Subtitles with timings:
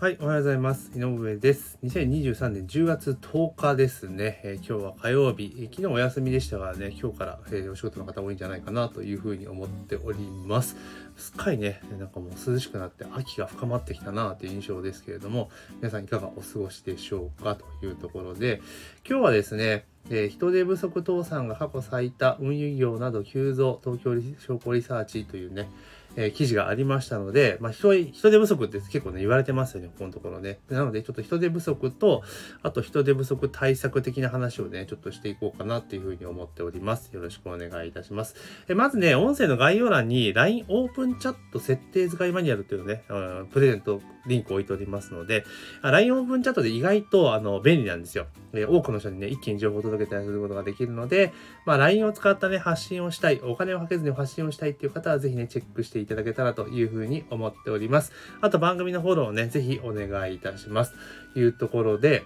[0.00, 0.92] はい、おはようございます。
[0.94, 1.76] 井上です。
[1.82, 4.40] 2023年10月10日ですね。
[4.44, 10.76] えー今日は火曜日、昨日お休みでしたからね、今日から、えーお仕事の方多いんじゃないかなというふうに思っております。
[11.16, 18.62] すっかりね、なんかもう涼しくなって秋が深まってきたなという印象ですけれども、皆さんいかがお過ごしでしょうかというところで、
[19.04, 25.68] 今日はですね、え人手不足倒産が過去最多、運輸業など急増、東京商工リサーチというね、
[26.20, 30.58] え記事がありましたので、まあ、人人手不足って結構ね、言われてますよね、ここのところね。
[30.68, 32.24] なので、ちょっと人手不足と、
[32.62, 37.12] あと人手不足対策的な話をね、ちょっとしていこうかなっていうふうに思っております。
[37.12, 38.34] よろしくお願いいたします。
[38.68, 45.44] えまずね、音声の概要欄に LINE オープンチャット設定使いマニュアルっていうのね、うんプレゼントリンクを置いておりますので、
[45.82, 48.26] LINE オープンチャットで意外とあの便利なんですよ。
[48.54, 51.32] え多くの人にね、一気に情報を届けたりすることができるので、
[51.66, 58.12] まあ、LINE を使ったね、発信をしたい、お金をかけずに発信をしたいっていう方は、ぜひね、チェックしていただけたらというふうに思っております。
[58.40, 60.94] あと、番組のフォローをね、ぜひお願いいたします。
[61.34, 62.24] というところで、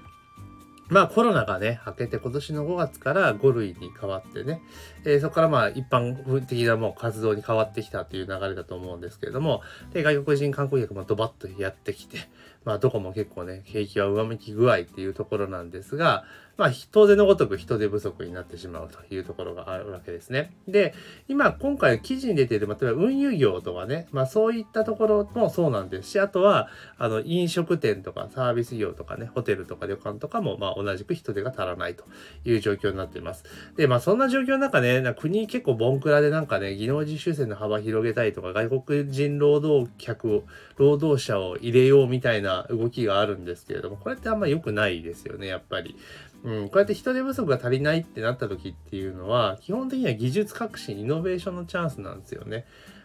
[0.92, 4.60] まあコロナがね、明けて今年の5月から5類に変わってね、
[5.06, 9.62] えーそこからまあ一般的なもう活動に変わってきたという流れだと思うんですけれども、
[9.94, 12.18] で、外国人観光客もドバッとやってきて、
[12.66, 16.24] まあどこも結構ね、景気は上向き具合っていうところなんですが、
[16.62, 20.52] まあ当然のごとく人手不足になってしまうというところがあるわけですね。
[20.68, 20.94] で、
[21.26, 32.04] 今今回記事に出ている、例えば運輸業とかね、まあそういったところもそうなんですし、あとは、あの飲食店とかサービス業とかね、ホテルとか旅館とかも、まあ同じく人手が足らないと
[32.44, 33.42] いう状況になっています。
[33.76, 40.44] で、まあそんな状況の中ね、国結構ボンクラでなんかね、技能実習生の幅広げたいとか、外国人労働客を、
[40.76, 45.96] 労働者を入れようみたいな動きがあるんですけれども、これってあんま良くないですよね、やっぱり。
[46.44, 52.64] うん、こうやって人手不足が足りないってなった時っていうのは、基本的には技術革新、イノベーションのチャンスなんですよね。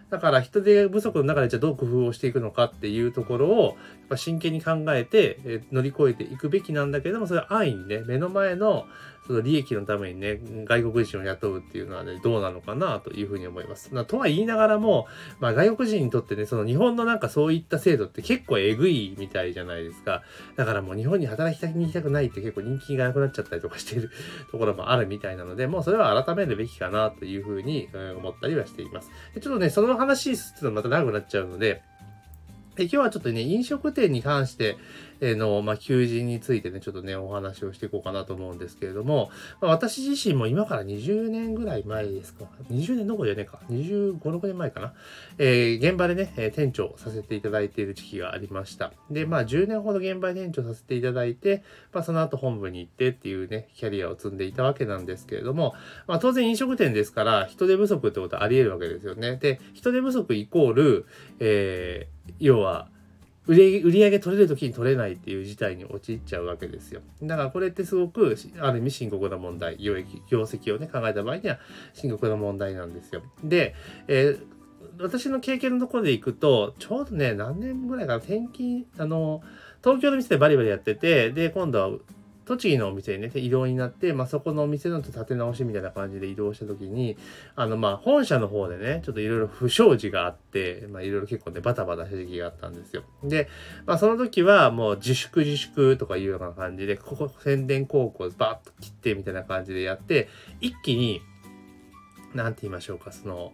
[0.09, 3.73] だから人手不足の中でじゃあどう工夫をしていくのかっていうところをやっ
[4.09, 8.85] ぱ真剣に考えて、え乗り越えていくべきなんだけれどもそれは安易にね目の前の
[9.27, 13.93] その利益のためにね外国人を雇うっていうのはねどうなのかなというふうに思います。
[13.93, 15.05] なとは言いながらも、
[15.41, 20.23] まあ、外国人にとってねその日本のなんかそういった制度って結構えぐいみたいじゃないですか。
[20.55, 24.11] だからもう日本に働きたに行きたくないって結構人気がなくなっちゃったりとかしている
[24.49, 29.11] ところもあるみたいなのでもうそれは改めるべきかなというふうに思ったりはしています。
[29.35, 31.81] でちょっとねその話するとまた長くなっちゃうので
[32.77, 34.77] で今日はちょっとね、飲食店に関して
[35.21, 39.29] えの、まあ、求人についてね、ちょっとね、お話をしていこうかなと思うんですけれども、
[39.61, 44.93] まあ、私自身も今から20年ぐらい前ですか、20年どこじゃねえか、25、6年前かな、
[45.37, 48.91] えー現場でね、え店長させていただいている時期がありました。
[49.09, 55.73] で、まあ、10年ほど現場で店長させていただいて、まあ、その後本部に行ってっていうね、キャリアを積んでいたわけなんですけれども、
[56.07, 59.37] まあ、当然飲食店ですから、人手不足ってことはあり得るわけですよね。
[59.37, 61.05] で、人手不足イコール、
[61.39, 62.89] えー要は、
[63.47, 67.01] 売り上げ取れる時に取れないっていう事態に陥っちゃうわけですよ。
[67.23, 69.95] だからこれってすごくある意味深刻な問題、業
[70.29, 71.57] 業績をね考えた場合には
[71.93, 73.21] 深刻な問題なんですよ。
[73.43, 73.73] で、
[74.07, 74.57] えー
[74.99, 79.43] 私の経験のところでいくと、ちょうどね、何年ぐらいかな、転勤、あの、
[79.83, 81.99] 東京の店でバリバリやってて、で、今度は
[82.47, 87.17] 栃木のお店にね、移動になって、まあ、そこのお店の立て直しみたいな感じで移動した時に、
[87.55, 93.03] あの、まあ、本社の方でね、ちょっといろいろ不祥事があって、まあ、いろいろ結構ね、バタバタした時期があったんですよ。
[93.23, 93.49] で、
[93.85, 100.29] まあ、その時はもう自粛自粛とかいうような感じで、ここ宣伝広告をバッと切ってみたいな感じでやって、
[100.61, 101.21] 一気に、
[102.33, 103.53] なんて言いましょうか、その、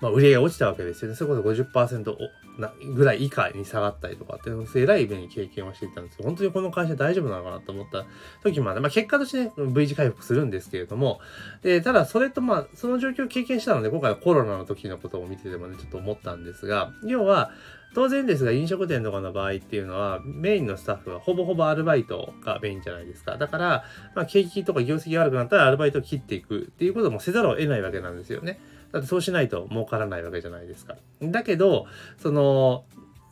[0.00, 1.16] まあ、売り上げが落ちたわけですよね。
[1.16, 2.16] それこそ50%
[2.58, 8.04] なぐらい以下に下がったりとかっていう、えらい目に経験をしていたんですけど、本当にこの会社大丈夫なのかなと思った
[8.42, 11.20] 時もあって、まあ、結果としてね、V 字回復するんですけれども、
[11.62, 17.52] で、ただそれとまあ、その状況を経験したので、今回はコロナの時のことを見ててもね、ちょっと思ったんですが、要は、
[17.94, 23.38] 当然ですが、飲食店とかの場合っていうのは、メインのスタッフはほぼほぼアルバイトがメインじゃないですか。
[23.38, 28.60] だから、まあ、景気とか業績が悪くなったらアルバイトを切っていくっていうこともせざるを得ないわけなんですよね。
[28.92, 30.96] だってそうしないと儲からないわけじゃないですか。
[31.22, 31.86] だけど、
[32.18, 32.84] その、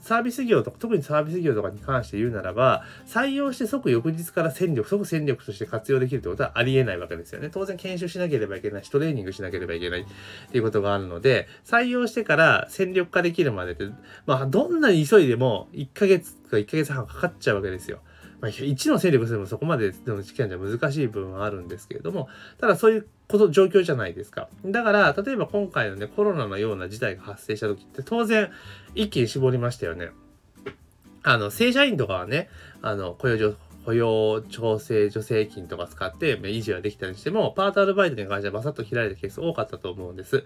[0.06, 7.50] サービス業とか、特にサービス業とかに関して言うならば、採用して即翌日から戦力、即戦力として活用できるってことはありえないわけですよね。
[7.52, 10.04] 当然研修しなければいけないし、トレーニングしなければいけないっ
[10.52, 13.88] ていうことがあるので、採用してから戦力化できるまでって、
[14.26, 17.98] まあ、どんなに急いでも1ヶ月か1ヶ月半かかっちゃうわけですよ。
[18.40, 22.28] まあ、1の戦力するもそこまでの時間じゃ難しい部分はあるんですけれども、
[22.60, 24.48] ただそういうこと、状況じゃないですか。
[24.64, 28.50] だから、例えば今回のね、コロナのような事態が発生した時って当然
[28.94, 30.10] 一気に絞りましたよね。
[31.22, 32.48] あの、正社員とかはね、
[32.82, 33.54] あの、雇用上、
[33.84, 40.44] 雇用調整助成金とか使って維持はできたにしても、パートアルバイトに関してはバサッと切られたケース多かったと思うんです。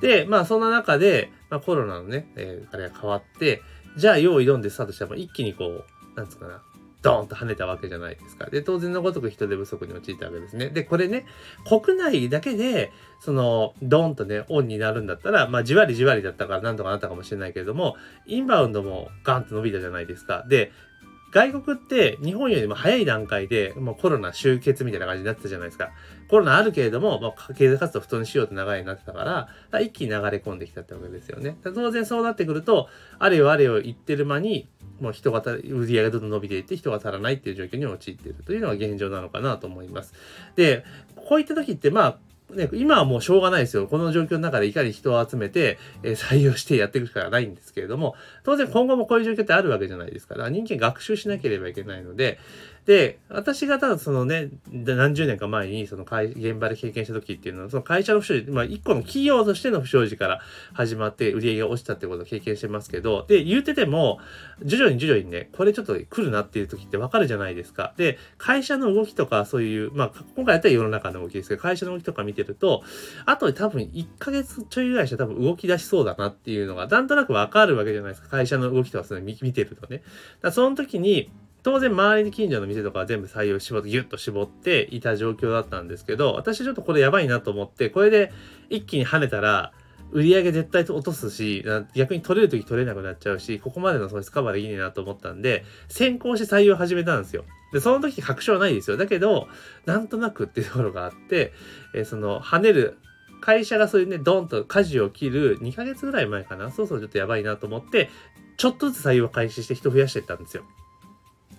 [0.00, 3.62] で、まあそんな中で、まあコロナのね、えーあれが変わって、
[3.96, 5.84] じゃあ用意どんでスタートしたら一気にこう、
[6.16, 6.62] なんつうかな、
[7.06, 8.50] ドーンと跳ねたわけじゃないですか。
[8.50, 10.70] で、当然のごとく人手不足に陥ったわけですね。
[10.70, 11.24] で、これね、
[11.64, 17.94] 国内だけで、その、ドーンとね、オンになるんだったら、まあ、じわりじわりだったからなんとかなったかもしれないけれども、
[18.26, 20.44] インバウンドもガンと伸びたじゃないですか。
[20.48, 20.72] で、
[21.32, 25.90] 外国って日本よりも早い段階でもうコロナ終結みたいな感じになってたじゃないですか。
[26.28, 31.58] コロナあるけれども、まあ、経済活動普通にしようって流れになってたから、から一気に流れ込んできたってわけですよね。
[31.62, 32.88] 当然そうなってくると、
[33.18, 34.68] あれよあれよ言ってる間に、
[35.00, 40.14] もう人が売り上げがどんどん伸びていって人が足らないっていう状況に陥っているというのが現状なのかなと思います。
[40.56, 40.84] で、
[41.14, 42.18] こういった時ってまあ
[42.54, 43.88] ね、今はもうしょうがないですよ。
[43.88, 48.14] この状況の中でいかに人を集めて、えー、採用してやっていくしかないんですけれども、
[48.44, 52.38] 当然今後もこういう状況ってあるわけじゃないですから、人間学習しなければいけないので、
[52.86, 60.40] で、私がただそのね、何十年か前にその会現場で経験した時っていうのは、その会社の不祥事、まあ一個の企業としての不祥事から
[60.72, 64.20] 始まって売り上げが落ちたってことを経験してますけど、で、言うてても、
[64.62, 67.92] 徐々に徐々にね、これちょっと来るなっていう時ってわかるじゃないですか。
[67.96, 72.84] で、会社の動きとかそういう、まあ今回やったら世の中の動きですけど、会社の動きとか見てると、
[73.24, 78.28] あと多分1ヶ月ちょいぐらいしたら多分動き出しそうだなっていうのが、なんとなくわかるわけじゃないですか。
[78.28, 80.04] 会社の動きとかそれ見てるとね。
[80.40, 81.32] だその時に、
[81.66, 88.32] 当然周りに近所の店とかは全部採用絞って、ギュッと絞っていた状況だったんですけど、私ちょっとこれやばいなと思って、これで
[88.70, 89.72] 一気に跳ねたら、
[90.12, 97.44] 売り上げ絶対落とすし、逆に取れる時取れなくなっちゃうし、ここまでの損失カバーできねなと思ったんで、先行して採用始めたんですよ。
[97.72, 98.96] で、その時確証はないですよ。
[98.96, 99.48] だけど、
[99.86, 101.52] なんとなくっていうところがあって、
[101.96, 102.96] えー、その、跳ねる、
[103.40, 106.70] 会社がそういうね、ドンと舵を切る2ヶ月ぐらい前かな。
[106.70, 108.08] そうそうちょっとやばいなと思って、
[108.56, 110.62] ちょっとずつ採用開始して人増やしていったんですよ。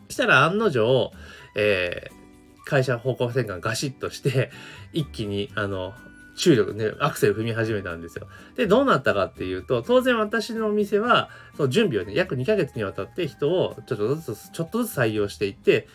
[0.10, 1.12] したら案の定、
[1.56, 4.52] えー、会社方向転換ガシッとして、
[4.94, 5.94] 一気に、あの、
[6.38, 8.28] 注力ね、アクセル踏み始めたんですよ。
[8.56, 15.88] で、どうなったかっていうと、当然私のお店は、そ準備をね、約2ヶ月にわたって人をちょっとずつ、ちょっとずつ採用していって、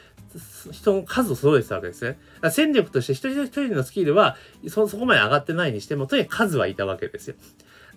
[0.72, 2.18] 人の数を揃えてたわけですね。
[2.50, 4.36] 戦力として一人一人のスキルは
[4.68, 7.36] そ、そこまで上がってないにしても、とにかく数はいたわけですよ。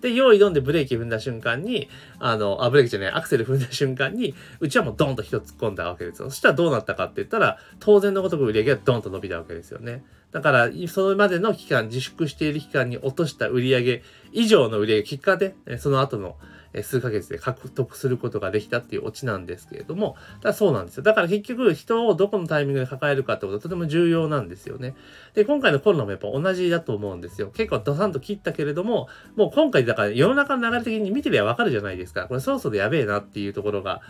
[0.06, 1.88] で、用意どんでブレーキ踏んだ瞬間に、
[2.20, 6.30] あの、あ、ブレーキじゃない、アクセル踏んだ瞬間に、うちはもうドンと人突っ込んだわけですよ。
[6.30, 10.04] そしたらどうなったかって言ったら、当然のごとく売り上げがドンと伸びたわけですよね。
[10.30, 16.36] だから、それまでの期間、自粛している期間に落とした売り上げ以上の売り上げ、結果で、その後の
[16.82, 21.02] 数ヶ月で獲得することができたっていうオチなんですけれども、だそうなんですよ。
[21.02, 24.94] だから結局人をどこのタイミングで抱えるかってことはとても重要なんですよね。
[25.34, 27.48] で、今回のコロナもやっぱ同じだと思うんですよ。
[27.48, 32.26] 結構ドサンと切ったけれども、もう今回だから世の中の流れ的に見てりゃわかるじゃないですか。
[32.26, 34.00] これそろそろやべえなっていうところが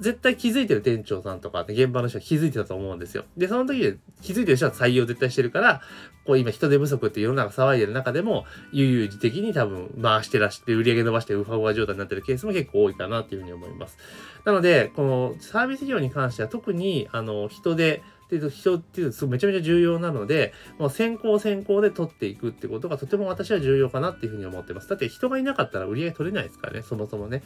[0.00, 3.24] 絶対気づいてる店長さんとか、現場の人は気づいてたと思うんですよ。
[3.36, 5.80] で、その時で気づいてる人は採用絶対してるから、
[6.24, 13.98] こう今人手不足って世の中騒いでる中でも、悠々自適に多分回してらして、売り上げ伸ばしてウファウファ状態になってるケースも結構多いかなっていうふうに思います。
[14.44, 24.88] なので、このサービス業に関しては特に、あの、人手、っていうと人っていうとめちゃめちゃ重要なので、もう先行先行で取っていくってことがとても私は重要かなっていうふうに思ってます。
[24.88, 27.42] だって人がいなかったら売り上げ取れないですからね、そもそもね。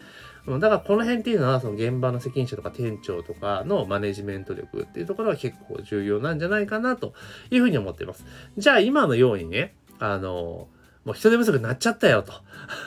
[0.47, 7.15] だからこの辺っていうのは、その現場の責任者とか店長とかのマネジメント力っていうところは結構重要なんじゃないかなと
[7.51, 8.27] いうふうに思ってます。
[8.59, 10.69] じゃあ今のようにね、あの、
[11.07, 12.33] もう人手不足になっちゃったよと。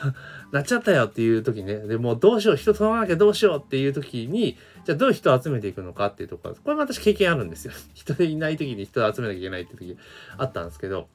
[0.51, 7.73] なっちゃったよっていう時ね、でもうどうしよう、人取らなきゃどうしようっていう時に、じゃあどう人を集めていくのかっていうところ、これも私経験あるんですよ。
[7.93, 9.97] 人でいない時に人を集めなきゃいけないっていう時
[10.37, 11.09] あったんですけど、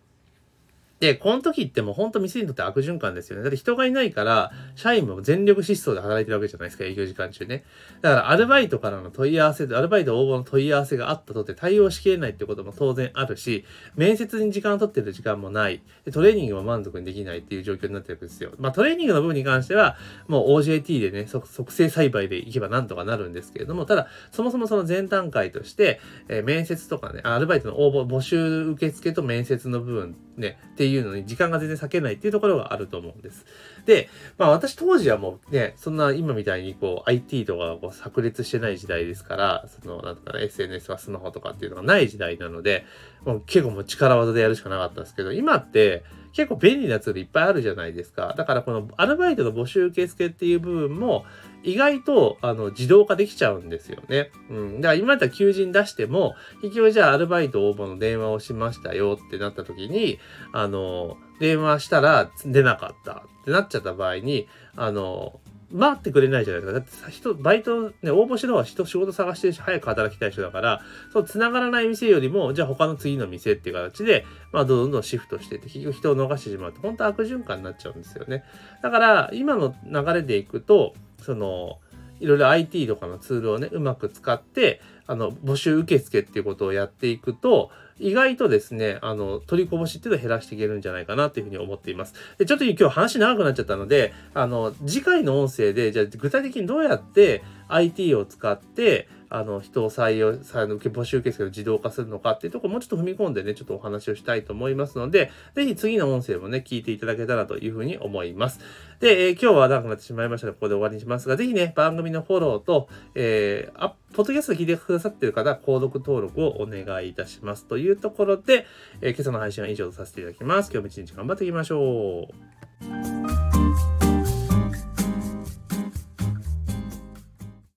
[1.02, 3.42] で、この時ってもうほんと店にとって悪循環ですよね。
[3.42, 7.64] だって人がいないから、社員も全力疾走で働いてるわけじゃないですか、営業時間中ね。
[8.02, 13.64] だから、アルバイトからの問い合わせ、アルバイト応募の問い合わせがあったとって対応しきれないってことも当然あるし、
[13.97, 15.82] 面接に時間を取ってる時間もない。
[16.04, 18.52] で、トレーニングも満足にできないっていう状況になってるわけですよ。
[18.59, 19.97] まあ、トレーニングの部分に関しては、
[20.28, 33.44] もう OJT でね、即成栽培でいけばなんとかなるんですけれども、ただ、そもそもその前段階として、えー、面接とかね、アルバイトの応募、募集受付と面接の部分ね、っていういうのに時間が全然割けないっていうところがあると思うんです。
[33.87, 34.08] で、
[34.38, 42.84] まあ私当時はもうね、そんな今みたいにこう IT とかこう炸裂してない時代ですから、その、なんとかな、SNS はスマホとかっていうのがない時代なので、
[43.25, 48.34] もう結構もう力技でやるしかなかったんですけど、今って結構便利なツールいっぱいあるじゃないですか。
[48.36, 51.24] だからこのアルバイトの募集受付っていう部分も、
[51.62, 54.30] 意外とあの自動化できちゃうんですよね。
[54.50, 54.80] うん。
[54.80, 60.18] だから今だったら求人出しても、結局じゃあアルバイト応募の電話をしましたよってなった時に、
[60.52, 65.40] あの、電話したら出なかったってなっちゃった場合に、あの、
[65.73, 66.81] 待ってくれないじゃないですか。
[66.81, 78.45] だって人、バイト、ね、応募しろは人仕事探してるし、早く働きたい人だから、そう、繋がらない店よりも、じゃあ他の次の店っていう形で、まあ、どんどんシフトしてって、結局人を逃してしまうと、本当悪循環になっちゃうんですよね。
[78.83, 81.79] だから、今の流れでいくと、その、
[82.21, 92.14] いろいろ IT とかのツールをね、うまく使って、あの、募集受付っていうことをやっていくと、意外とですね、あの、取りこぼしっていうのを減らしていけるんじゃないかなっていうふうに思っています。
[92.38, 108.60] で、ちょっと今日話長くなっちゃったので、あの、次回の音声で、じゃあ具体的にどうやって IT を使って、あの、人を採用、あの、募集受付を自動化するのかっていうところもうちょっと踏み込んでね、ちょっとお話をしたいと思いますので、ぜひ次の音声もね、聞いていただけたらというふうに思います。
[109.00, 117.66] で、えー、今日は長くなってしまいましたので、ここで終わりにしますが、ぜひね、番組のフォローと、えー、あ、ポッドキャスト聞いてくださっている方は、購読登録をお願いいたします。
[117.66, 118.66] というところで、
[119.00, 120.70] えー、今朝の配信は以上とさせていただきます。
[120.72, 123.12] 今日も一日頑張っていきましょう。